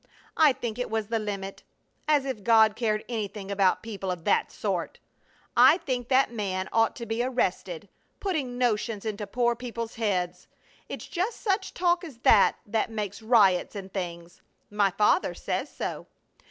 I 0.35 0.51
think 0.51 0.79
it 0.79 0.89
was 0.89 1.09
the 1.09 1.19
limit! 1.19 1.61
As 2.07 2.25
if 2.25 2.43
God 2.43 2.75
cared 2.75 3.05
anything 3.07 3.51
about 3.51 3.83
people 3.83 4.09
of 4.09 4.23
that 4.23 4.51
sort! 4.51 4.97
I 5.55 5.77
think 5.77 6.07
that 6.07 6.33
man 6.33 6.67
ought 6.73 6.95
to 6.95 7.05
be 7.05 7.21
arrested, 7.21 7.87
putting 8.19 8.57
notions 8.57 9.05
into 9.05 9.27
poor 9.27 9.55
people's 9.55 9.93
heads! 9.97 10.47
It's 10.89 11.05
just 11.07 11.39
such 11.41 11.75
talk 11.75 12.03
as 12.03 12.17
that 12.21 12.55
that 12.65 12.89
makes 12.89 13.21
riots 13.21 13.75
and 13.75 13.93
things. 13.93 14.41
My 14.71 14.89
father 14.89 15.35
says 15.35 15.69
so! 15.69 16.07